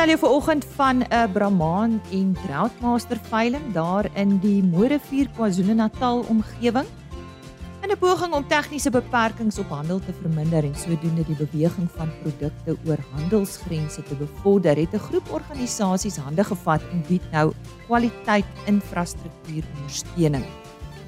[0.00, 6.86] vertel jou vanoggend van 'n Brahman en Droughtmaster veiling daar in die Mooirivier KwaZulu-Natal omgewing.
[7.82, 12.08] In 'n poging om tegniese beperkings op handel te verminder en sodoende die beweging van
[12.22, 17.52] produkte oor handelsgrense te bevorder, het 'n groep organisasies hande gevat en bied nou
[17.86, 20.44] kwaliteit infrastruktuur ondersteuning.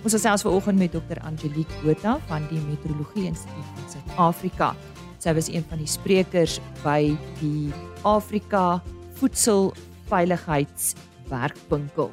[0.03, 1.21] Ons gesels vanoggend met Dr.
[1.25, 4.75] Angelique Botha van die Meteorologie Instituut van Suid-Afrika.
[5.22, 7.71] Sy was een van die sprekers by die
[8.03, 8.82] Afrika
[9.21, 12.11] Voedselveiligheidswerkwinkel.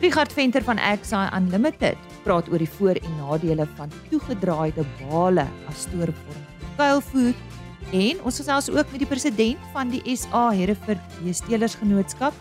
[0.00, 5.80] Richard Venter van Exai Unlimited praat oor die voor- en nadele van toegedraaide bale as
[5.84, 6.44] stoorvorm
[6.76, 7.34] kuilvoer
[7.92, 12.34] en ons gesels ook met die president van die SA Hereford Beestelersgenootskap,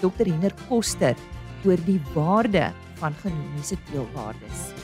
[0.00, 0.30] Dr.
[0.30, 1.16] Henner Koster,
[1.64, 4.83] oor die waarde van genomiese teelwaardes.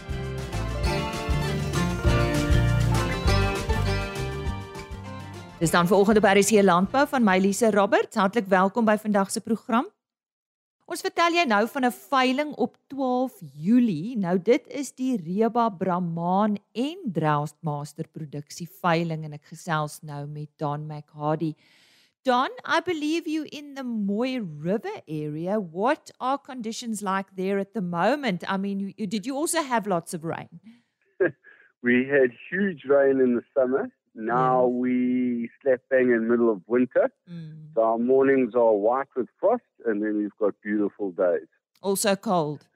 [5.61, 8.17] Dis dan vanoggend op RC Landbou van my Lise Roberts.
[8.17, 9.85] Hartlik welkom by vandag se program.
[10.89, 14.17] Ons vertel jy nou van 'n veiling op 12 Julie.
[14.17, 20.49] Nou dit is die Reba Brahman en Droughtmaster produksie veiling en ek gesels nou met
[20.57, 21.55] Don McHardy.
[22.23, 25.61] Don, I believe you in the Moy River area.
[25.61, 28.45] What are conditions like there at the moment?
[28.49, 30.49] I mean, you, did you also have lots of rain?
[31.83, 33.91] we had huge rain in the summer.
[34.15, 34.67] Now yeah.
[34.67, 37.11] we slap bang in the middle of winter.
[37.31, 37.75] Mm.
[37.75, 41.47] So our mornings are white with frost, and then we've got beautiful days.
[41.83, 42.67] Also cold.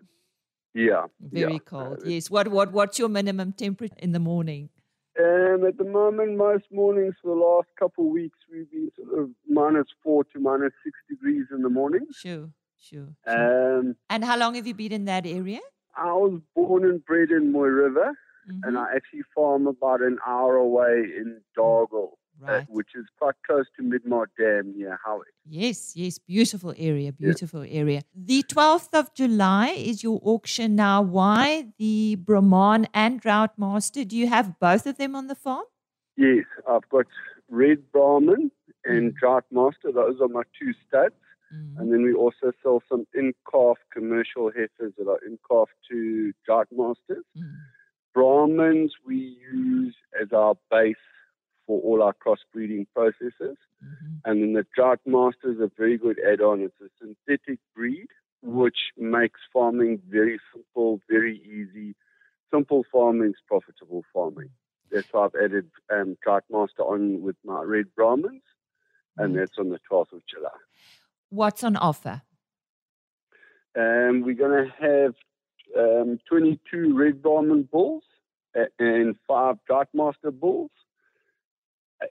[0.75, 1.07] Yeah.
[1.21, 1.59] Very yeah.
[1.59, 1.99] cold.
[2.05, 2.31] Uh, yes.
[2.31, 4.71] What what what's your minimum temperature in the morning?
[5.19, 9.17] Um, at the moment, most mornings for the last couple of weeks, we've been sort
[9.17, 12.05] of minus four to minus six degrees in the morning.
[12.13, 12.49] Sure,
[12.81, 13.09] sure.
[13.25, 13.79] sure.
[13.79, 15.61] Um, and how long have you been in that area?
[15.97, 18.19] I was born and bred in Moy River
[18.49, 18.61] mm-hmm.
[18.65, 22.63] and I actually farm about an hour away in Dargle, uh, right.
[22.63, 25.35] uh, which is quite close to Midmar Dam near Howick.
[25.47, 27.81] Yes, yes, beautiful area, beautiful yeah.
[27.81, 28.03] area.
[28.15, 31.03] The 12th of July is your auction now.
[31.03, 34.05] Why the Brahman and Drought Master?
[34.05, 35.65] Do you have both of them on the farm?
[36.17, 37.07] Yes, I've got
[37.49, 38.51] Red Brahman
[38.85, 39.17] and mm.
[39.17, 39.93] Drought Master.
[39.93, 41.15] Those are my two studs.
[41.55, 41.79] Mm.
[41.79, 46.33] And then we also sell some in calf commercial heifers that are in calf to
[46.45, 47.25] drought masters.
[47.37, 47.55] Mm.
[48.15, 50.97] Brahmins we use as our base
[51.67, 53.57] for all our crossbreeding processes.
[53.83, 54.15] Mm-hmm.
[54.25, 56.61] And then the Drought Master is a very good add on.
[56.61, 58.07] It's a synthetic breed
[58.43, 61.95] which makes farming very simple, very easy.
[62.53, 64.51] Simple farming is profitable farming.
[64.93, 68.43] That's why I've added um, Drought Master on with my red Brahmins,
[69.17, 69.39] and mm-hmm.
[69.39, 70.51] that's on the 12th of July.
[71.31, 72.23] What's on offer?
[73.77, 75.15] Um, we're going to have
[75.79, 78.03] um, 22 Red Diamond bulls
[78.79, 80.71] and five Darkmaster bulls,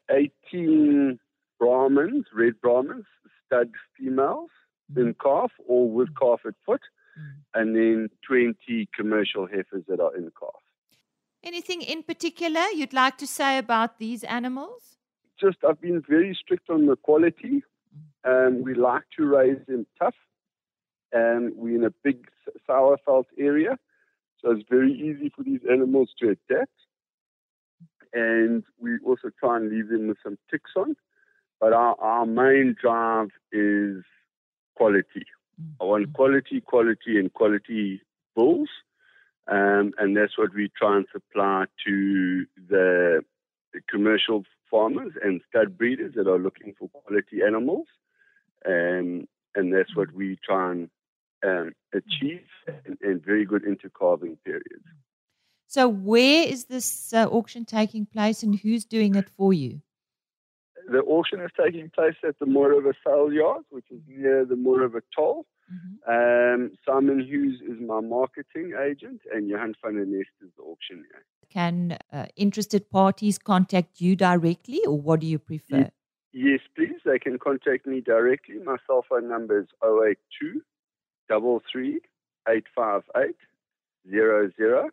[0.09, 1.19] 18
[1.59, 3.05] Brahmins, Red Brahmins,
[3.45, 4.49] stud females
[4.91, 5.01] mm.
[5.01, 6.81] in calf or with calf at foot,
[7.17, 7.31] mm.
[7.53, 10.61] and then 20 commercial heifers that are in calf.
[11.43, 14.97] Anything in particular you'd like to say about these animals?
[15.39, 17.63] Just, I've been very strict on the quality.
[18.23, 20.15] Um, we like to raise them tough
[21.13, 22.27] and we're in a big
[22.67, 23.77] Sauerfeld area.
[24.41, 26.71] So it's very easy for these animals to adapt.
[28.11, 30.95] And we also try and leave them with some ticks on.
[31.61, 34.03] But our, our main drive is
[34.75, 35.25] quality.
[35.61, 35.81] Mm-hmm.
[35.81, 38.01] I want quality, quality, and quality
[38.35, 38.69] bulls.
[39.47, 43.21] Um, and that's what we try and supply to the,
[43.73, 47.87] the commercial farmers and stud breeders that are looking for quality animals.
[48.65, 50.89] Um, and that's what we try and
[51.43, 52.45] um, achieve
[52.85, 54.85] and, and, very good intercalving periods.
[55.67, 59.81] So, where is this uh, auction taking place and who's doing it for you?
[60.91, 65.01] The auction is taking place at the Mooriver Sale Yard, which is near the Mooriver
[65.15, 65.45] Toll.
[65.73, 66.63] Mm-hmm.
[66.63, 71.25] Um, Simon Hughes is my marketing agent, and Johan van der Nest is the auctioneer.
[71.49, 75.89] Can uh, interested parties contact you directly, or what do you prefer?
[76.33, 76.99] Yes, please.
[77.05, 78.55] They can contact me directly.
[78.63, 80.61] My cell phone number is 082
[81.27, 82.01] double three
[82.47, 83.37] eight five eight
[84.09, 84.89] zero zero,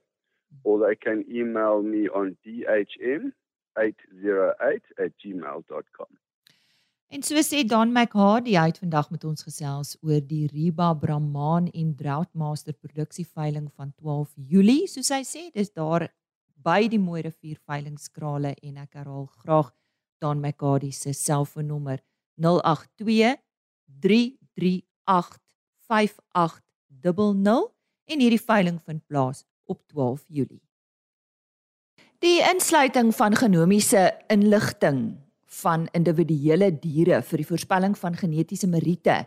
[0.65, 3.32] or they can email me on dhm
[3.79, 6.11] eight zero eight at gmail.com.
[7.11, 11.67] En so sê Don McHard, hy het vandag met ons gesels oor die Riba Brahman
[11.75, 14.87] en Droughtmaster produksieveiling van 12 Julie.
[14.87, 16.06] Soos hy sê, dis daar
[16.62, 19.73] by die Mooi Rivier veilingskrale en ek herhaal graag
[20.23, 21.99] Don McHard se selfoonnommer
[22.38, 23.35] 082
[24.06, 25.41] 338
[25.90, 27.72] 5800
[28.10, 30.62] en hierdie veiling vind plaas op 12 Julie.
[32.20, 35.16] Die insluiting van genomiese inligting
[35.60, 39.25] van individuele diere vir die voorspelling van genetiese meriete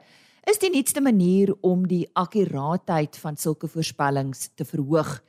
[0.47, 5.19] is die nuutste manier om die akkuraatheid van sulke voorspellings te verhoog.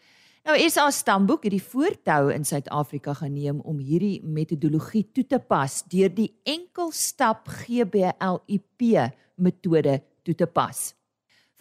[0.44, 5.80] Nou SA Stamboek het die voortou in Suid-Afrika geneem om hierdie metodologie toe te pas
[5.88, 8.84] deur die enkelstap GBLIP
[9.40, 10.92] metode toe te pas.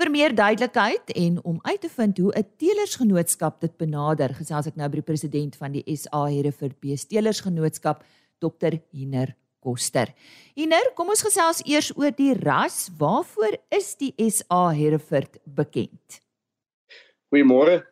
[0.01, 4.75] Vir meer duidelikheid en om uit te vind hoe 'n teelersgenootskap dit benader, gesels ek
[4.75, 8.03] nou by die president van die SA Hereford Beesteelersgenootskap,
[8.39, 8.79] Dr.
[8.91, 10.09] Hiner Koster.
[10.55, 12.89] Hiner, kom ons gesels eers oor die ras.
[12.97, 16.21] Waarvoor is die SA Hereford bekend?
[17.29, 17.85] Goeiemôre.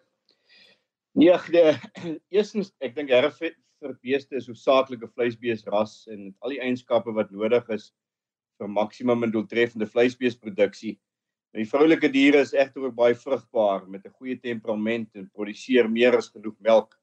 [1.14, 1.78] Nee, de,
[2.36, 7.32] eerstens ek dink Hereford vir beeste is hoofsaaklike vleisbeesras en het al die eienskappe wat
[7.32, 7.92] nodig is
[8.58, 10.98] vir maksimum en doeltreffende vleisbeesproduksie.
[11.52, 16.16] Die vroulike diere is egter ook baie vrugbaar met 'n goeie temperament en produseer meer
[16.18, 16.96] as genoeg melk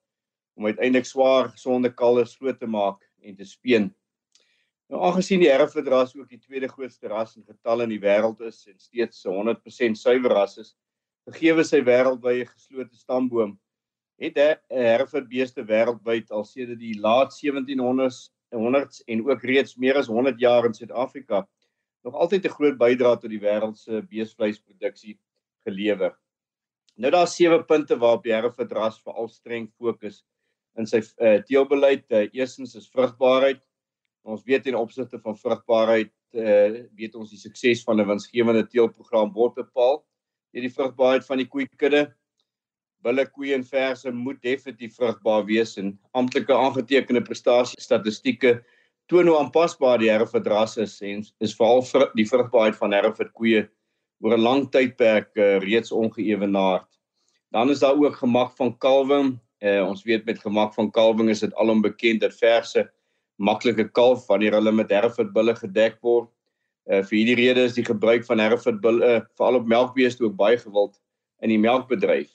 [0.57, 3.95] om uiteindelik swaar gesonde kalwes groot te maak en te speen.
[4.89, 8.41] Nou aangesien die Hereford ras ook die tweede grootste ras in getal in die wêreld
[8.41, 10.75] is en steeds 100% suiwer ras is,
[11.29, 13.59] gegee sy wêreldwye geslote stamboom
[14.19, 14.39] het
[14.73, 20.41] Hereford beeste wêreldwyd al sedert die laat 1700s 100s en ook reeds meer as 100
[20.41, 21.47] jaar in Suid-Afrika
[22.05, 25.19] nog altyd 'n groot bydrae tot die wêreld se beesvleisproduksie
[25.67, 26.19] gelewer.
[26.97, 30.25] Nou daar's sewe punte waarop die Hereford ras veral streng fokus
[30.77, 32.05] in sy uh, teelbeleid.
[32.11, 33.61] Uh, eerstens is vrugbaarheid.
[34.23, 39.33] Ons weet in opsigte van vrugbaarheid uh, weet ons die sukses van 'n winsgewende teelprogram
[39.33, 40.05] word bepaal
[40.53, 42.09] deur die vrugbaarheid van die koeikudde
[43.05, 48.59] bulle koeie en verse moet definitief vrugbaar wees en amptelike aangetekende prestasie statistieke
[49.09, 53.65] toon hoe aanpasbaar die herfverdrag is en is veral vir die vrugbaarheid van herfverd koeie
[54.21, 56.89] oor 'n lang tydperk uh, reeds ongeëwenaard.
[57.51, 59.39] Dan is daar ook gemak van kalwing.
[59.63, 62.85] Uh, ons weet met gemak van kalwing is dit alom bekend dat verse
[63.39, 66.29] maklike kalf wanneer hulle met herfverd bulle gedek word.
[66.91, 70.59] Uh, vir hierdie rede is die gebruik van herfverd bulle veral op melkbeeste ook baie
[70.59, 71.01] gewild
[71.41, 72.29] in die melkbedryf.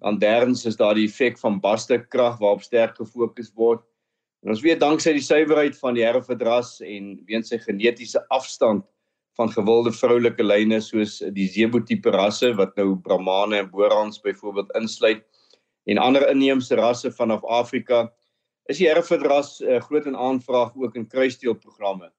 [0.00, 3.84] Dan derns is daar die effek van bastekrag waarop sterk gefokus word.
[4.44, 8.86] En ons weet danksy die suiwerheid van die herfedras en weens sy genetiese afstand
[9.36, 15.22] van gewilde vroulike lyne soos die zebotipe rasse wat nou Brahmane en Borans byvoorbeeld insluit
[15.88, 18.06] en ander inheemse rasse vanaf Afrika
[18.70, 22.10] is die herfedras uh, groot in aanvraag ook in kruisteelprogramme.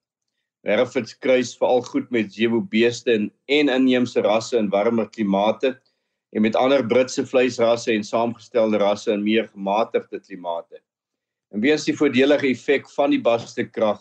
[0.66, 5.74] Herfeds kruis veral goed met zebo beeste en, en inheemse rasse in warmer klimate
[6.32, 10.78] en met ander Britse vleisrasse en saamgestelde rasse in meer gematigde klimate.
[11.52, 14.00] En weens die voordelige effek van die bastekrag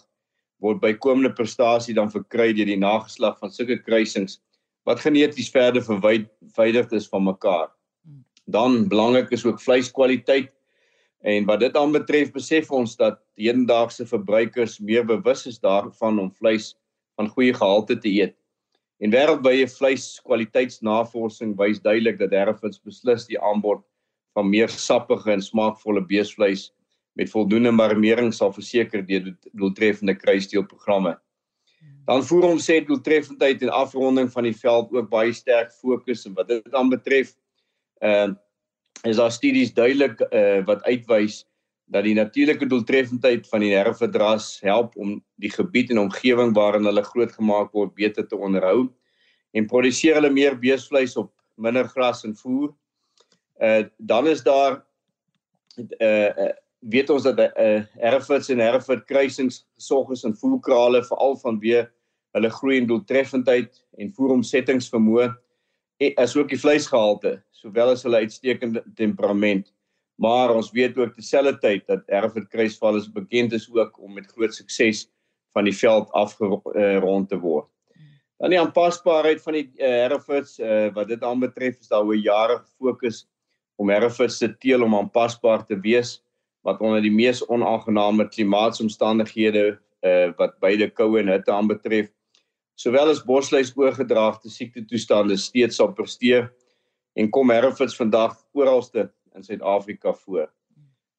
[0.64, 4.40] word bykomende prestasie dan verkry deur die nageslag van sulke kruisings
[4.88, 7.70] wat geneties verder verwyder is van mekaar.
[8.48, 10.50] Dan belangrik is ook vleiskwaliteit
[11.22, 16.72] en wat dit aanbetref besef ons dat hedendaagse verbruikers meer bewus is daarvan om vleis
[17.20, 18.36] van goeie gehalte te eet.
[19.02, 23.84] En wêreldwye vleiskwaliteitsnavorsing wys duidelik dat Hereford's beslis die aanbod
[24.34, 26.72] van meer sappige en smaakvolle beesvleis
[27.20, 31.18] met voldoende marmering sal verseker deur doeltreffende kruisteelprogramme.
[32.08, 36.36] Dan voer ons sê doeltreffendheid en afronding van die veld ook baie sterk fokus en
[36.38, 37.36] wat dit dan betref,
[38.02, 38.40] ehm uh,
[39.02, 41.40] is daar studies duidelik uh, wat uitwys
[41.90, 47.04] dat die natuurlike doeltreffendheid van die herfverdras help om die gebied en omgewing waarin hulle
[47.04, 48.92] grootgemaak word beter te onderhou
[49.58, 52.70] en produseer hulle meer beesvleis op minder gras en voer.
[53.58, 54.84] Uh dan is daar
[55.98, 61.86] uh weet ons dat uh herfverds en herfverd kruisings gesorg is in voerkrale veral vanweë
[62.36, 65.30] hulle groei en doeltreffendheid en voeromsettingsvermoë
[66.18, 69.70] as ook die vleisgehalte sowel as hulle uitstekende temperament
[70.22, 74.54] maar ons weet ook terselfdertyd dat Hereford kruisval is bekend is ook om met groot
[74.54, 75.08] sukses
[75.56, 77.68] van die veld afgerond te word.
[78.42, 82.60] Dan die aanpasbaarheid van die uh, Herefords uh, wat dit aanbetref is daar oor jare
[82.60, 83.26] gefokus
[83.82, 86.20] om Herefords se teel om aanpasbaar te wees
[86.66, 89.66] wat onder die mees onaangename klimaatsomstandighede
[90.06, 92.10] uh, wat beide koue en hitte aanbetref
[92.82, 96.50] sowel as bosluis oorgedraagde siekte toestande steeds sal presteer
[97.20, 100.48] en kom Herefords vandag oralste in Suid-Afrika voor.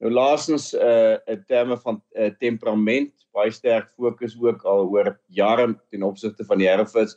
[0.01, 5.73] Nou laasens uh in terme van uh, temperament baie sterk fokus ook al oor jare
[5.89, 7.15] ten opsigte van die herfits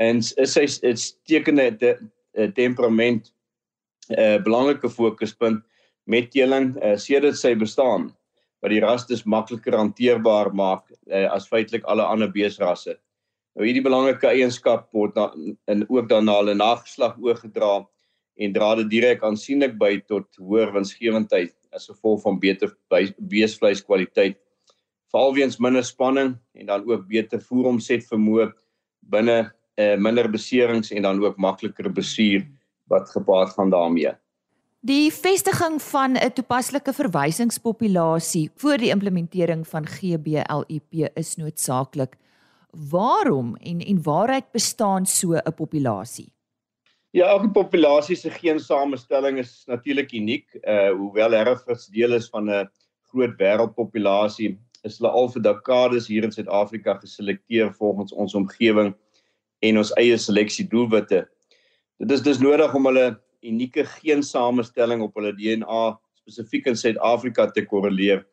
[0.00, 1.92] en is hy dit tekende te,
[2.34, 3.30] uh, temperament
[4.08, 5.62] 'n uh, belangrike fokuspunt
[6.06, 8.10] met teeling uh, sedert sy bestaan
[8.60, 12.96] wat die ras dus makliker hanteerbaar maak uh, as feitelik alle ander beesrasse.
[13.56, 17.80] Nou hierdie belangrike eienskap word dan in ook dan na hulle nageslag oorgedra
[18.40, 24.38] en dra dit direk aansienlik by tot hoër winsgewendheid as gevolg van beter beesvleiskwaliteit
[25.10, 28.50] veral weens minder spanning en dan ook beter voeromset vermoë
[29.12, 32.46] binne uh, minder beserings en dan ook makliker bestuur
[32.90, 34.14] wat gepaard gaan daarmee.
[34.80, 42.16] Die vestiging van 'n toepaslike verwysingspopulasie vir die implementering van GBLIP is noodsaaklik.
[42.90, 46.32] Waarom en en waaruit bestaan so 'n populasie?
[47.10, 50.46] Ja, elke populasie se geensamestelling is natuurlik uniek.
[50.62, 52.68] Uh hoewel herfers deel is van 'n
[53.12, 58.94] groot wêreldpopulasie, is hulle al vir dekades hier in Suid-Afrika geselekteer volgens ons omgewing
[59.58, 61.28] en ons eie seleksie doelwitte.
[61.98, 65.84] Dit is dus nodig om hulle unieke geensamestelling op hulle DNA
[66.20, 68.24] spesifiek in Suid-Afrika te korreleer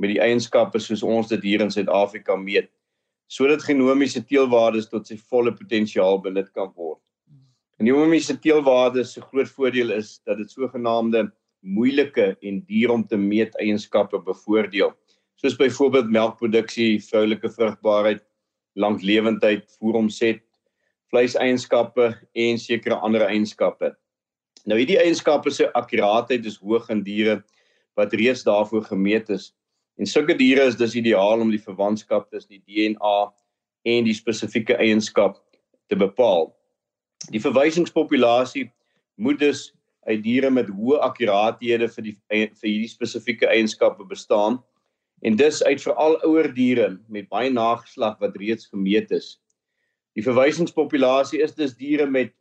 [0.00, 2.70] met die eienskappe soos ons dit hier in Suid-Afrika meet,
[3.30, 7.00] sodat genomiese teelwaardes tot sy volle potensiaal benut kan word.
[7.78, 11.26] En die omiese teelwaarde se groot voordeel is dat dit sogenaamde
[11.64, 14.92] moeilike en duur om te meet eienskappe bevoordeel.
[15.40, 18.22] Soos byvoorbeeld melkproduksie, vroulike vrugbaarheid,
[18.78, 20.42] langlewendheid, voeromset,
[21.10, 23.94] vleiseienskappe en sekere ander eienskappe.
[24.64, 27.42] Nou hierdie eienskappe se akkuraatheid is hoog in diere
[27.98, 29.52] wat reeds daarvoor gemeet is.
[30.00, 33.18] En sulke diere is dus ideaal om die verwantskap tussen die DNA
[33.84, 35.36] en die spesifieke eienskap
[35.92, 36.48] te bepaal.
[37.30, 38.70] Die verwysingspopulasie
[39.20, 39.68] moet dus
[40.08, 44.58] uit diere met hoë akkuraathede vir die vir hierdie spesifieke eienskappe bestaan
[45.24, 49.38] en dus uit veral ouer diere met baie nageslag wat reeds gemeet is.
[50.16, 52.34] Die verwysingspopulasie is dus diere met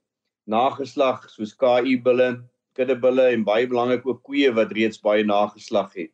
[0.47, 2.43] nageslag soos KI bulle,
[2.75, 6.11] kuddebulle en baie belangrik ook koeie wat reeds baie nageslag het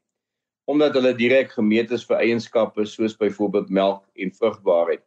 [0.70, 5.02] omdat hulle direk gemeet is vir eienskappe soos byvoorbeeld melk en vrugbaarheid.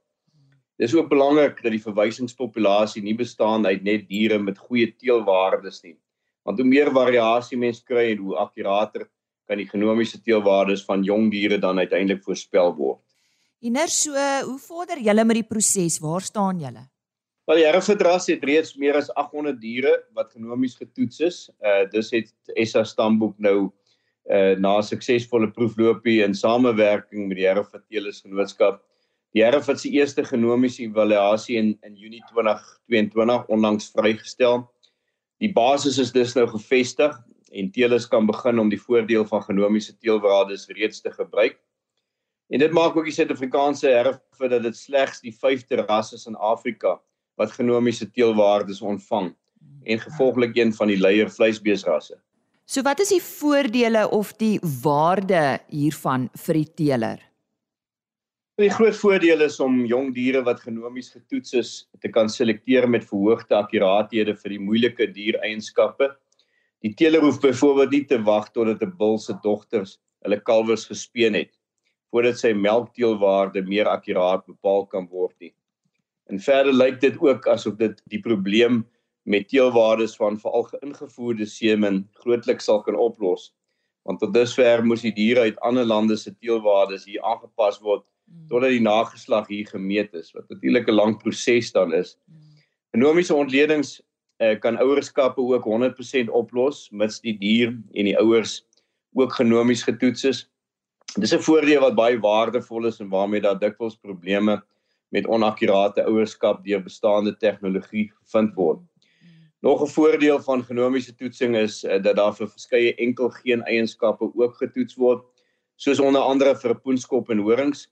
[0.82, 5.94] Dis ook belangrik dat die verwysingspopulasie nie bestaan uit net diere met goeie teelwaardes nie.
[6.42, 9.06] Want hoe meer variasie mens kry en hoe akkurater
[9.46, 12.98] kan die genomiese teelwaardes van jong diere dan uiteindelik voorspel word.
[13.62, 14.10] Iner so,
[14.48, 16.00] hoe vorder julle met die proses?
[16.02, 16.88] Waar staan julle?
[17.46, 21.38] Wel die Herfordras het reeds meer as 800 diere wat genomies getoets is.
[21.60, 22.30] Uh dis het
[22.68, 23.72] SA stamboek nou
[24.30, 28.82] uh na suksesvolle proefloopie in samewerking met die Herford Teelers Genootskap
[29.32, 34.66] Die herf het sy eerste genomiese evaluasie in in Junie 2022 onlangs vrygestel.
[35.40, 37.16] Die basis is dus nou gevestig
[37.52, 41.56] en teelers kan begin om die voordeel van genomiese teelwaardes reeds te gebruik.
[42.52, 46.36] En dit maak ook die Suid-Afrikaanse herf dat dit slegs die 5de ras is in
[46.36, 46.98] Afrika
[47.40, 49.32] wat genomiese teelwaardes ontvang
[49.84, 52.18] en gevolglik een van die leier vleisbeesrasse.
[52.66, 57.20] So wat is die voordele of die waarde hiervan vir die teeler?
[58.60, 61.70] Die groot voordeel is om jong diere wat genomies getoets is
[62.04, 66.10] te kan selekteer met verhoogde akkuraathede vir die moeilike diereienskappe.
[66.84, 71.34] Die teeler hoef byvoorbeeld nie te wag totdat 'n bul se dogters hulle kalwers gespeen
[71.34, 71.50] het
[72.12, 75.54] voordat sy melkteelwaarde meer akkuraat bepaal kan word nie.
[76.32, 78.82] En verder lyk dit ook asof dit die probleem
[79.28, 83.52] met teelwaardes van veral geïngevoerde semen grootliks sal kan oplos.
[84.08, 88.48] Want tot dusver moes die diere uit ander lande se teelwaardes hier aangepas word Mm.
[88.48, 92.16] totdat die nageslag hier gemeet is wat natuurlik 'n lang proses dan is.
[92.94, 94.00] Genomiese ontledings
[94.38, 98.64] uh, kan ouerskappe ook 100% oplos mits die dier en die ouers
[99.14, 100.48] ook genomies getoets is.
[101.18, 104.62] Dis 'n voordeel wat baie waardevol is en waarmee daar dikwels probleme
[105.12, 108.80] met onakkurate ouerskap deur bestaande tegnologie gevind word.
[109.62, 114.30] Nog 'n voordeel van genomiese toetsing is uh, dat daar vir verskeie enkel geen eienskappe
[114.34, 115.22] ook getoets word,
[115.76, 117.88] soos onder andere vir poenskop en horings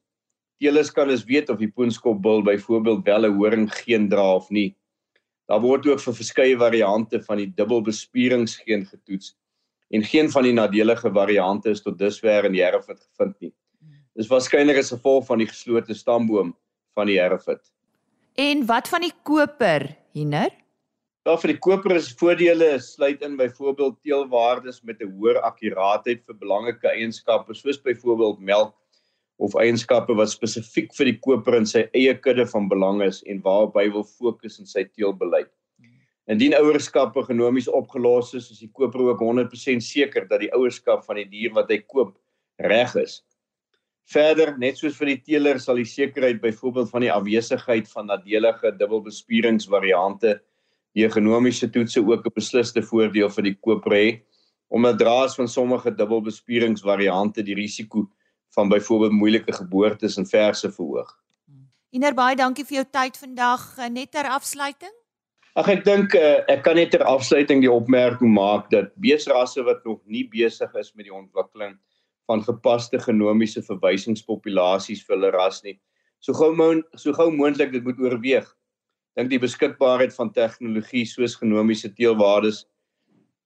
[0.61, 4.77] teelers kan dus weet of die poenskopbul byvoorbeeld wel 'n horing geen dra of nie.
[5.49, 9.37] Daar word ook vir verskeie variante van die dubbelbespieringsgeen getoets
[9.91, 13.53] en geen van die nadelige variante is tot dusver in die herfit gevind nie.
[14.15, 16.57] Dis waarskynlik as gevolg van die geslote stamboom
[17.01, 17.63] van die herfit.
[18.41, 20.53] En wat van die koper, Hiner?
[21.29, 26.37] Daar vir die koper is voordele sluit in byvoorbeeld teelwaardes met 'n hoër akkuraatheid vir
[26.41, 28.75] belangrike eienskappe soos byvoorbeeld melk
[29.37, 33.41] of eienskappe wat spesifiek vir die koper in sy eie kudde van belang is en
[33.45, 35.51] waarop hy wil fokus in sy teelbeleid.
[36.31, 41.17] Indien ouerskappe genomies opgelos is, is die koper ook 100% seker dat die ouerskap van
[41.17, 42.17] die dier wat hy koop
[42.61, 43.23] reg is.
[44.11, 48.73] Verder, net soos vir die teeler sal die sekerheid byvoorbeeld van die afwesigheid van nadelige
[48.75, 50.41] dubbelbespieringsvariante
[50.99, 54.09] die genomiese toetse ook 'n besliste voordeel vir die koper hê
[54.71, 58.09] omdat draas van sommige dubbelbespieringsvariante die risiko
[58.55, 61.11] van byvoorbeeld moeilike geboortes en verse verhoog.
[61.91, 64.95] Iner baie dankie vir jou tyd vandag eh, net ter afsluiting.
[65.55, 69.85] Ag ek dink uh, ek kan net ter afsluiting die opmerking maak dat beesrasse wat
[69.85, 71.79] nog nie besig is met die ontwikkeling
[72.31, 75.77] van gepaste genomiese verwysingspopulasies vir hulle ras nie.
[76.23, 76.53] So gou
[76.95, 78.47] so gou moontlik dit moet oorweeg.
[79.19, 82.65] Dink die beskikbaarheid van tegnologie soos genomiese teelwaardes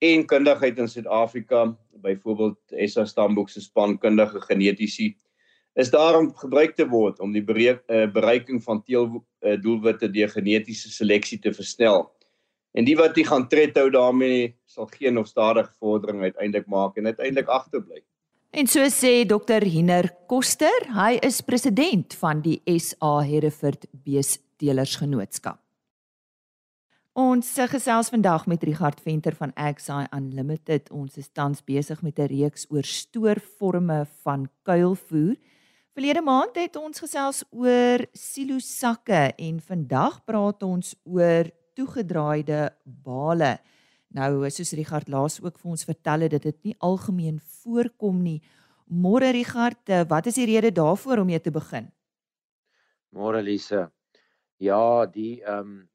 [0.04, 1.70] en kundigheid in Suid-Afrika,
[2.04, 2.58] byvoorbeeld
[2.90, 5.14] SA Stamboek se spankundige genetiese
[5.74, 11.38] is daarom gebruik te word om die uh, bereiking van teeldoelwitte uh, deur genetiese seleksie
[11.38, 12.06] te versnel.
[12.74, 16.96] En die wat nie gaan tred hou daarmee sal geen of stadige vordering uiteindelik maak
[16.96, 18.02] en uiteindelik agterbly.
[18.54, 19.64] En so sê Dr.
[19.66, 25.58] Hiner Koster, hy is president van die SA Hereford Beesteelersgenootskap.
[27.18, 30.86] Ons se gesels vandag met Richard Venter van Axi Unlimited.
[30.94, 35.34] Ons is tans besig met 'n reeks oor stoorforme van kuilvoer.
[35.92, 43.58] Verlede maand het ons gesels oor silo sakke en vandag praat ons oor toegedraaide bale.
[44.14, 48.38] Nou, soos Richard laas ook vir ons vertel het, dit het nie algemeen voorkom nie.
[48.86, 51.90] Môre Richard, eh, wat is die rede daarvoor om mee te begin?
[53.10, 53.90] Môre Lise.
[54.62, 55.88] Ja, die ehm um,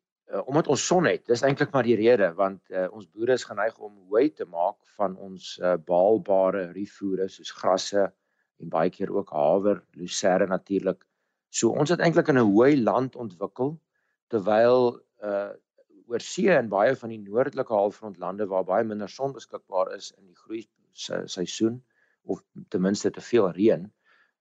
[0.45, 3.77] omdat ons son het, dis eintlik maar die rede want uh, ons boere is geneig
[3.81, 8.03] om hooi te maak van ons uh, baalbare rifoere soos grasse,
[8.61, 11.01] en baie keer ook haver, lucerne natuurlik.
[11.49, 13.79] So ons het eintlik in 'n hoë land ontwikkel
[14.29, 15.49] terwyl uh
[16.09, 20.25] oor see in baie van die noordelike halfrondlande waar baie minder son beskikbaar is in
[20.25, 20.63] die groei
[20.93, 21.79] seisoen
[22.23, 22.41] of
[22.73, 23.85] ten minste te veel reën.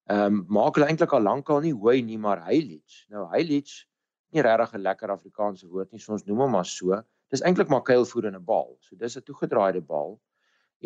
[0.09, 3.05] Ehm um, maak hulle eintlik al lankal nie hooi nie maar haylage.
[3.13, 3.85] Nou haylage
[4.33, 7.03] nie regtig 'n lekker Afrikaanse woord nie, so ons noem hom maar so.
[7.31, 8.77] Dis eintlik maar kuilvoer in 'n baal.
[8.81, 10.19] So dis 'n toegedraaide baal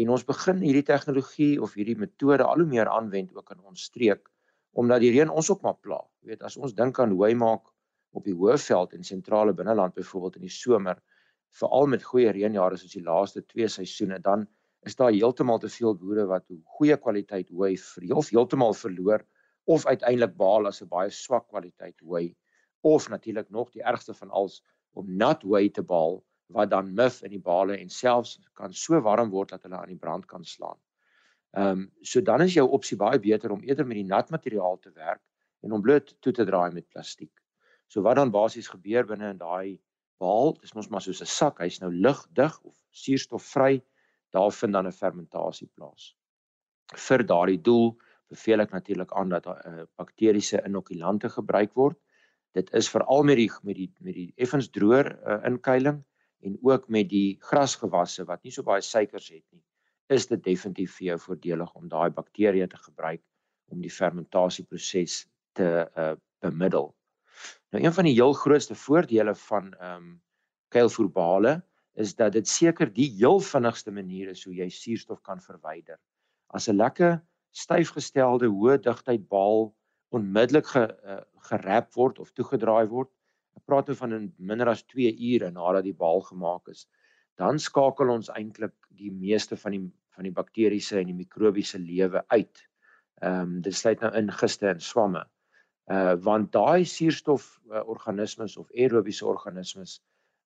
[0.01, 3.89] En ons begin hierdie tegnologie of hierdie metode al hoe meer aanwend ook in ons
[3.91, 4.29] streek
[4.81, 5.99] omdat die reën ons ook maar pla.
[6.25, 7.67] Jy weet as ons dink aan hooi maak
[8.12, 10.99] op die Hoëveld en sentrale binneland byvoorbeeld in die somer,
[11.59, 14.47] veral met goeie reënjare soos die laaste 2 seisoene, dan
[14.88, 17.76] is daar heeltemal te veel boere wat goeie kwaliteit hooi
[18.14, 19.25] of heeltemal verloor
[19.70, 22.35] of uiteindelik baal as 'n baie swak kwaliteit hooi
[22.83, 27.22] of natuurlik nog die ergste van alles om nat hooi te baal wat dan mif
[27.22, 30.44] in die bale en selfs kan so warm word dat hulle aan die brand kan
[30.44, 30.79] slaan.
[31.53, 34.79] Ehm um, so dan is jou opsie baie beter om eerder met die nat materiaal
[34.79, 35.22] te werk
[35.62, 37.41] en om bloot toe te draai met plastiek.
[37.92, 39.76] So wat dan basies gebeur binne in daai
[40.22, 43.83] baal, dis mos maar soos 'n sak, hy's nou lugdig of suurstofvry,
[44.33, 46.14] daar vind dan 'n fermentasie plaas.
[47.07, 47.92] Vir daardie doel
[48.33, 51.98] beveel ek natuurlik aan dat 'n uh, bakteriese inokulante gebruik word.
[52.55, 56.02] Dit is veral met die met die met die effens droër uh, inkuiling
[56.40, 59.62] en ook met die grasgewasse wat nie so baie suikers het nie,
[60.09, 63.22] is dit definitief vir jou voordelig om daai bakterieë te gebruik
[63.68, 66.94] om die fermentasieproses te uh, bemiddel.
[67.73, 70.21] Nou een van die heel grootste voordele van ehm um,
[70.73, 71.59] kuilvoerbale
[72.01, 75.99] is dat dit seker die heel vinnigste manier is hoe jy suurstof kan verwyder.
[76.47, 79.75] As 'n lekker styfgestelde hoë digtheid baal
[80.09, 83.11] onmiddellik ge, uh, gerap word of toegedraai word,
[83.59, 86.87] Ek praat nou van in minder as 2 ure nadat die baal gemaak is.
[87.41, 92.21] Dan skakel ons eintlik die meeste van die van die bakteriese en die mikrobiese lewe
[92.35, 92.65] uit.
[93.25, 95.23] Ehm um, dit sluit nou in giste en swamme.
[95.90, 100.01] Uh want daai suurstof uh, organismes of aerobiese organismes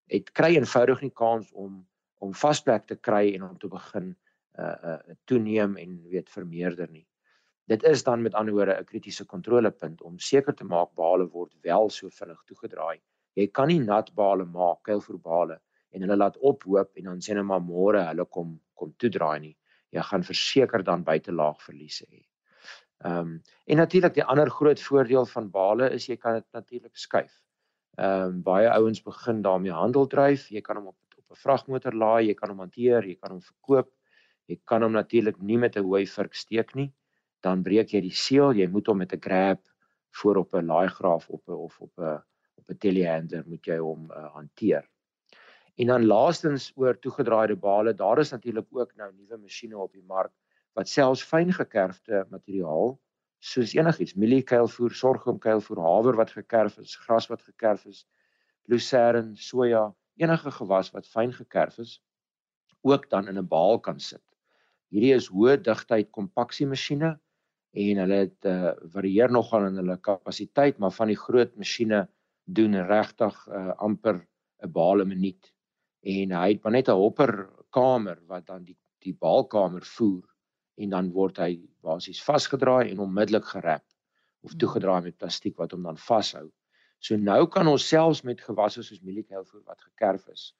[0.09, 1.83] het kry eenvoudig nie kans om
[2.25, 4.15] om vasplek te kry en om te begin
[4.59, 7.07] uh uh toeneem en weet vermeerder nie.
[7.67, 11.53] Dit is dan met ander woorde 'n kritiese kontrolepunt om seker te maak bale word
[11.63, 13.01] wel so vinnig toegedraai.
[13.35, 17.45] Jy kan nie nat bale maak, kuilvoerbale en hulle laat ophoop en dan sê net
[17.45, 19.57] maar môre hulle kom kom toedraai nie.
[19.93, 22.23] Jy gaan verseker dan buitelaag verliese hê.
[23.05, 26.97] Ehm um, en natuurlik die ander groot voordeel van bale is jy kan dit natuurlik
[26.97, 27.43] skuif.
[27.97, 30.49] Ehm um, baie ouens begin daarmee handel dryf.
[30.51, 33.41] Jy kan hom op op 'n vragmotor laai, jy kan hom hanteer, jy kan hom
[33.41, 33.91] verkoop.
[34.47, 36.93] Jy kan hom natuurlik nie met 'n hooi vurk steek nie
[37.47, 39.63] dan breek jy die seël, jy moet hom met 'n grab
[40.21, 42.23] voor op 'n laaigraaf op 'n of op 'n
[42.59, 44.85] op 'n telehandler moet jy hom uh, hanteer.
[45.77, 50.03] En dan laastens oor toegedraaide bale, daar is natuurlik ook nou nuwe masjiene op die
[50.03, 50.33] mark
[50.77, 52.97] wat selfs fyn gekerfde materiaal
[53.47, 58.05] soos enigiets, mieliekeilvoer, sorghumkeilvoer, haver wat gekerf is, gras wat gekerf is,
[58.67, 59.87] lucerne, soja,
[60.21, 62.01] enige gewas wat fyn gekerf is,
[62.83, 64.25] ook dan in 'n baal kan sit.
[64.91, 67.17] Hierdie is hoë digtheid kompaksie masjiene
[67.73, 72.07] en hulle het uh, varieer nogal in hulle kapasiteit maar van die groot masjiene
[72.45, 74.23] doen regtig uh, amper
[74.63, 75.53] 'n baal 'n minuut
[76.03, 80.36] en hy het maar net 'n hopper kamer wat dan die die baalkamer voer
[80.77, 83.85] en dan word hy basies vasgedraai en onmiddellik gerap
[84.43, 84.61] of hmm.
[84.61, 86.49] toegedraai met plastiek wat hom dan vashou.
[86.99, 90.51] So nou kan ons selfs met gewasse soos mieliekeilvoer wat gekerf is,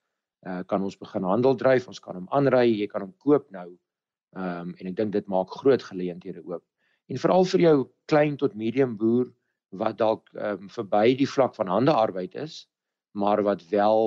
[0.47, 3.71] uh kan ons begin handel dryf, ons kan hom aanry, jy kan hom koop nou
[4.37, 6.65] Ehm um, en ek dink dit maak groot geleenthede oop.
[7.09, 7.77] En veral vir jou
[8.13, 9.31] klein tot medium boer
[9.83, 12.67] wat dalk ehm um, verby die vlak van hande arbeid is,
[13.17, 14.03] maar wat wel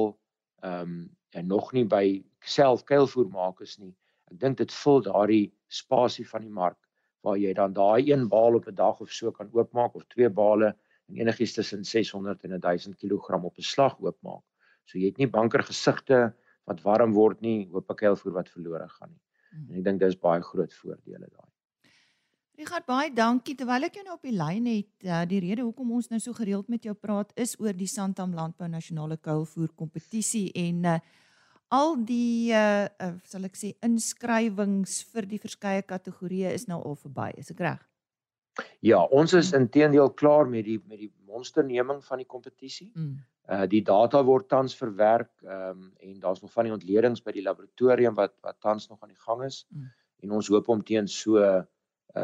[0.61, 3.95] ehm um, en nog nie by self kuilvoer maak is nie.
[4.29, 6.77] Ek dink dit vul daardie spasie van die mark
[7.25, 10.29] waar jy dan daai een baal op 'n dag of so kan oopmaak of twee
[10.29, 10.75] bale
[11.09, 14.43] en enigiets tussen 600 en 1000 kg op 'n slag oopmaak.
[14.85, 16.33] So jy het nie banker gesigte
[16.65, 19.21] wat warm word nie, hoop ek helfoor wat verlore gaan nie.
[19.69, 21.49] En ek dink dis baie groot voordele daai.
[22.59, 24.91] Richard baie dankie terwyl ek jou nou op die lyn het.
[25.05, 28.33] Uh, die rede hoekom ons nou so gereeld met jou praat is oor die Santam
[28.35, 30.97] Landbou Nasionale Kuilvoer kompetisie en uh,
[31.75, 36.97] al die uh, uh sal ek sê inskrywings vir die verskeie kategorieë is nou al
[36.97, 37.85] verby, is ek reg?
[38.83, 42.89] Ja, ons is intedeel klaar met die met die monsterneming van die kompetisie.
[42.95, 43.19] Mm.
[43.49, 47.35] Uh die data word tans verwerk ehm um, en daar's nog van die ontledings by
[47.35, 49.65] die laboratorium wat wat tans nog aan die gang is.
[49.69, 49.91] Mm.
[50.23, 51.63] En ons hoop om teen so uh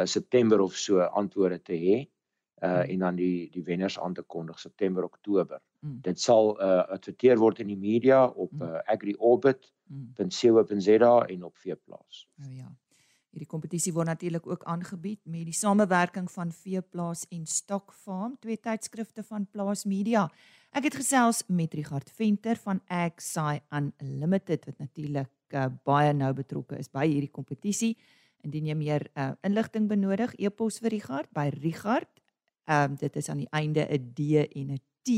[0.09, 1.97] September of so antwoorde te hê
[2.65, 2.89] uh mm.
[2.89, 5.61] en dan die die wenners aan te kondig September Oktober.
[5.79, 5.97] Mm.
[6.01, 8.61] Dit sal uh adverteer word in die media op mm.
[8.61, 11.25] uh, agriorbit.co.za mm.
[11.35, 12.29] en op Veeplaas.
[12.39, 12.75] O oh, ja.
[13.35, 18.55] Hierdie kompetisie word natuurlik ook aangebied met die samewerking van Veeplaas en Stock Farm, twee
[18.55, 20.29] tydskrifte van Plaas Media.
[20.71, 26.79] Ek het gesels met Richard Venter van Agsai Unlimited wat natuurlik uh, baie nou betrokke
[26.79, 27.97] is by hierdie kompetisie.
[28.47, 32.14] Indien jy meer uh, inligting benodig, e-pos vir Richard by Richard
[32.65, 34.19] Ehm um, dit is aan die einde 'n D
[34.55, 35.09] en 'n T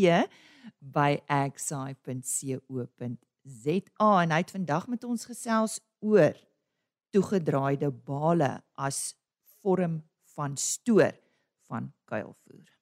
[0.80, 6.34] by agsai.co.za en hy het vandag met ons gesels oor
[7.10, 9.16] toegedraaide bale as
[9.62, 10.04] vorm
[10.36, 11.14] van stoor
[11.68, 12.78] van kuilvoer.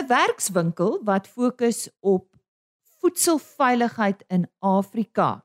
[0.00, 2.36] 'n Werkswinkel wat fokus op
[3.00, 5.44] voedselveiligheid in Afrika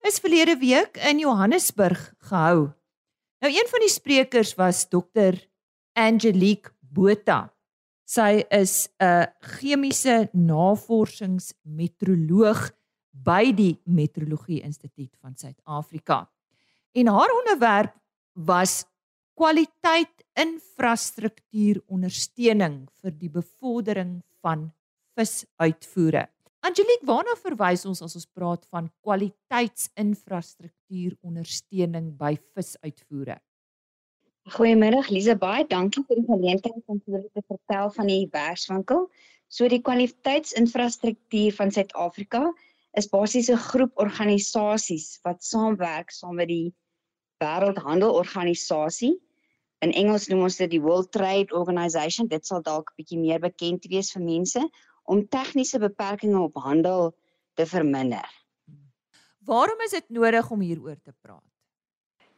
[0.00, 2.79] is verlede week in Johannesburg gehou
[3.40, 5.48] Nou een van die sprekers was dokter
[5.96, 7.54] Angelique Botha.
[8.04, 12.70] Sy is 'n chemiese navorsingsmetroloog
[13.10, 16.30] by die Metrologie Instituut van Suid-Afrika.
[16.92, 17.94] En haar onderwerp
[18.32, 18.84] was
[19.34, 24.72] kwaliteit infrastruktuur ondersteuning vir die bevordering van
[25.16, 26.28] visuitvoere.
[26.60, 33.36] Angelique, waarna verwys ons as ons praat van kwaliteitsinfrastruktuur ondersteuning by visuitvoere?
[34.52, 39.06] Goeiemiddag Lize, baie dankie vir die geleentheid om te vertel van die werkswinkel.
[39.48, 42.42] So die kwaliteitsinfrastruktuur van Suid-Afrika
[42.92, 46.74] is basies 'n groep organisasies wat saamwerk saam met die
[47.40, 49.16] Wêreldhandelorganisasie.
[49.80, 52.28] In Engels noem ons dit die World Trade Organization.
[52.28, 54.60] Dit sal dalk 'n bietjie meer bekend wees vir mense
[55.10, 57.10] om tegniese beperkings op handel
[57.58, 58.26] te verminder.
[59.48, 61.44] Waarom is dit nodig om hieroor te praat?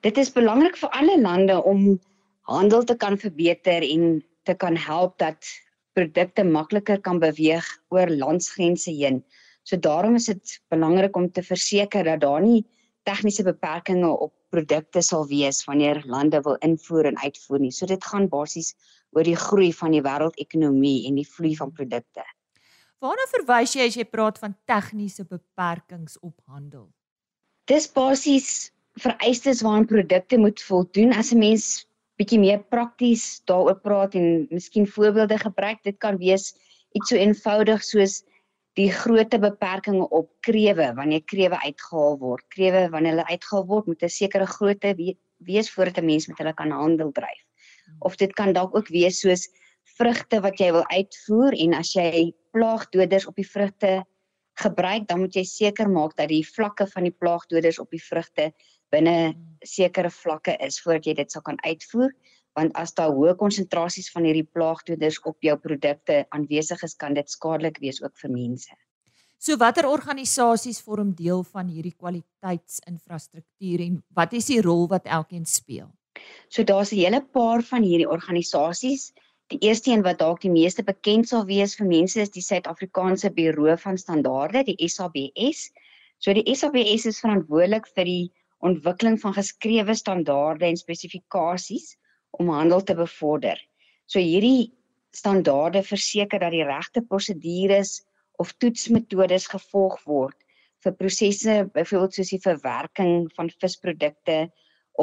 [0.03, 2.01] Dit is belangrik vir alle lande om
[2.49, 5.47] handel te kan verbeter en te kan help dat
[5.95, 9.21] produkte makliker kan beweeg oor landsgrense heen.
[9.63, 12.65] So daarom is dit belangrik om te verseker dat daar nie
[13.07, 17.73] tegniese beperkings op produkte sal wees wanneer lande wil invoer en uitvoer nie.
[17.73, 18.75] So dit gaan basies
[19.13, 22.25] oor die groei van die wêreldekonomie en die vloei van produkte.
[23.03, 26.85] Waarna verwys jy as jy praat van tegniese beperkings op handel?
[27.67, 28.71] Dis basies
[29.03, 31.11] vereistes waaraan produkte moet voldoen.
[31.11, 31.65] As 'n mens
[32.21, 36.55] bietjie meer prakties daaroor praat en miskien voorbeelde gebruik, dit kan wees
[36.95, 38.23] iets so eenvoudig soos
[38.79, 42.45] die grootte beperkings op krewe wanneer krewe uitgehaal word.
[42.55, 44.95] Krewe wanneer hulle uitgehaal word, moet 'n sekere grootte
[45.43, 47.43] wees voordat 'n mens met hulle kan handel dryf.
[47.99, 49.49] Of dit kan dalk ook wees soos
[49.99, 54.03] vrugte wat jy wil uitvoer en as jy plaagdoders op die vrugte
[54.61, 58.53] gebruik, dan moet jy seker maak dat die vlakke van die plaagdoders op die vrugte
[58.93, 62.13] binne sekere vlakke is voordat jy dit sal kan uitvoer
[62.59, 67.31] want as daar hoë konsentrasies van hierdie plaagdoders op jou produkte aanwesig is kan dit
[67.31, 68.77] skadelik wees ook vir mense.
[69.43, 75.49] So watter organisasies vorm deel van hierdie kwaliteitsinfrastruktuur en wat is die rol wat elkeen
[75.49, 75.89] speel?
[76.49, 79.13] So daar's 'n hele paar van hierdie organisasies
[79.53, 83.29] Die eerste een wat dalk die meeste bekend sal wees vir mense is die Suid-Afrikaanse
[83.37, 85.67] Buro van Standaarde, die SABS.
[86.25, 88.31] So die SABS is verantwoordelik vir die
[88.65, 91.91] ontwikkeling van geskrewe standaarde en spesifikasies
[92.41, 93.61] om handel te bevorder.
[94.09, 94.73] So hierdie
[95.13, 97.99] standaarde verseker dat die regte prosedures
[98.41, 100.39] of toetsmetodes gevolg word
[100.81, 104.47] vir prosesse byvoorbeeld soos die verwerking van visprodukte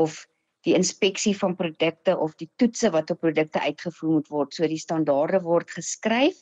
[0.02, 0.24] of
[0.70, 4.54] die inspeksie van produkte of die toetse wat op produkte uitgevoer moet word.
[4.54, 6.38] So die standaarde word geskryf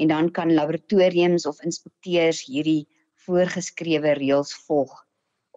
[0.00, 2.84] en dan kan laboratoriums of inspekteurs hierdie
[3.26, 4.92] voorgeskrewe reëls volg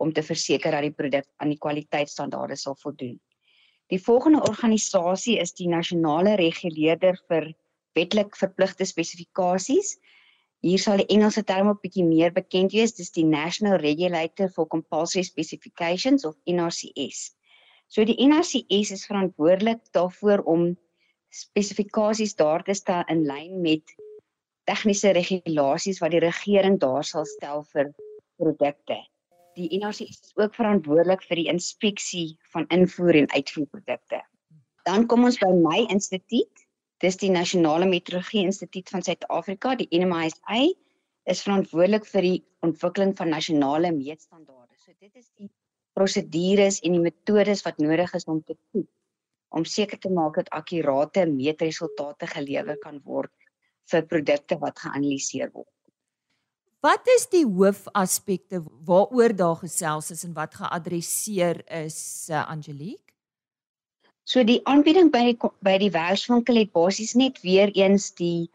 [0.04, 3.20] om te verseker dat die produk aan die kwaliteitsstandaarde sal voldoen.
[3.92, 7.52] Die volgende organisasie is die nasionale reguleerder vir
[7.98, 9.98] wetlik verpligte spesifikasies.
[10.64, 14.68] Hier sal die Engelse term op bietjie meer bekend wees, dis die National Regulator for
[14.68, 17.34] Compulsory Specifications of NRCS.
[17.94, 20.62] So die NRCS is verantwoordelik daarvoor om
[21.30, 23.94] spesifikasies daar te stel in lyn met
[24.66, 27.92] tegniese regulasies wat die regering daar sal stel vir
[28.42, 28.98] produkte.
[29.60, 34.24] Die NRCS is ook verantwoordelik vir die inspeksie van invoer en uitvoerprodukte.
[34.90, 36.66] Dan kom ons by my instituut.
[37.04, 40.64] Dis die Nasionale Metrologie Instituut van Suid-Afrika, die NMISA,
[41.30, 44.80] is verantwoordelik vir die ontwikkeling van nasionale meetstandaarde.
[44.82, 45.52] So dit is die
[45.94, 48.92] prosedures en die metodes wat nodig is om te toets
[49.54, 53.32] om seker te maak dat akkurate meetresultate gelewer kan word
[53.92, 55.70] vir produkte wat geanaliseer word.
[56.84, 62.00] Wat is die hoofaspekte waaroor daar gesels is en wat geadresseer is
[62.32, 63.14] uh, Angelique?
[64.28, 68.50] So die aanbieding by die by die werkswinkel het basies net weer eens die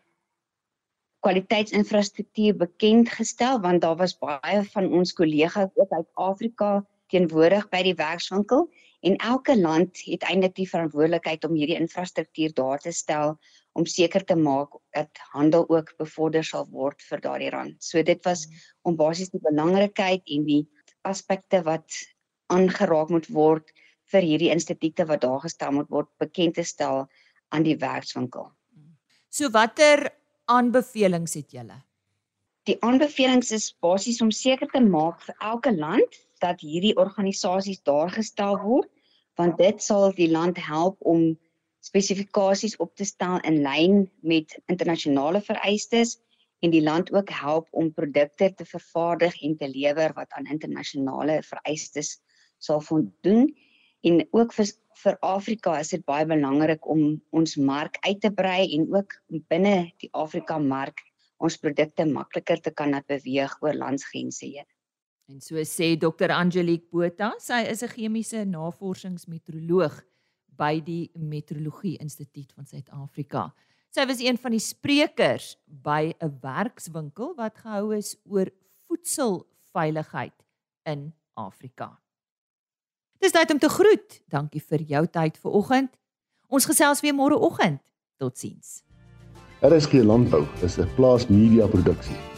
[1.25, 6.71] kwaliteitsinfrastruktuur bekend gestel want daar was baie van ons kollegas ook uit Afrika
[7.13, 8.67] teenwoordig by die werkswinkel
[9.07, 13.37] en elke land het eintlik die verantwoordelikheid om hierdie infrastruktuur daar te stel
[13.79, 17.77] om seker te maak dat handel ook bevorder sal word vir daardie rand.
[17.83, 18.47] So dit was
[18.83, 20.63] om basies die belangrikheid en die
[21.07, 21.95] aspekte wat
[22.53, 23.71] aangeraak moet word
[24.13, 27.07] vir hierdie instituute wat daar gestel moet word bekend te stel
[27.55, 28.51] aan die werkswinkel.
[29.31, 30.09] So watter
[30.49, 31.83] aanbevelings het julle?
[32.69, 38.11] Die aanbevelings is basies om seker te maak vir elke land dat hierdie organisasies daar
[38.15, 38.91] gestel word
[39.39, 41.37] want dit sal die land help om
[41.87, 46.19] spesifikasies op te stel in lyn met internasionale vereistes
[46.61, 51.39] en die land ook help om produkte te vervaardig en te lewer wat aan internasionale
[51.47, 52.17] vereistes
[52.59, 53.47] sal voldoen
[54.07, 58.65] en ook vir vir Afrika is dit baie belangrik om ons mark uit te brei
[58.75, 59.15] en ook
[59.53, 61.05] binne die Afrika mark
[61.39, 64.67] ons produkte makliker te kan laat beweeg oor landsgrense heen.
[65.29, 70.01] En so sê Dr Angelique Botha, sy is 'n chemiese navorsingsmetroloog
[70.57, 73.53] by die Metrologie Instituut van Suid-Afrika.
[73.93, 78.49] Sy was een van die sprekers by 'n werkswinkel wat gehou is oor
[78.89, 80.45] voedselveiligheid
[80.87, 82.01] in Afrika.
[83.21, 84.23] Dis tyd om te groet.
[84.29, 85.91] Dankie vir jou tyd vanoggend.
[86.49, 87.81] Ons gesels weer môreoggend.
[88.17, 88.83] Totsiens.
[89.61, 92.38] RSG Landbou is 'n plaas media produksie